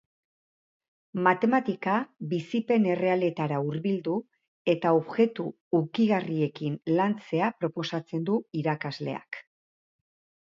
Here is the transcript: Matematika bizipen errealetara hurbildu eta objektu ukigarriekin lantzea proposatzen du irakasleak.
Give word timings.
Matematika 1.25 1.97
bizipen 2.31 2.87
errealetara 2.93 3.59
hurbildu 3.67 4.15
eta 4.73 4.93
objektu 5.01 5.45
ukigarriekin 5.81 6.77
lantzea 7.01 7.51
proposatzen 7.61 8.25
du 8.31 8.39
irakasleak. 8.63 9.41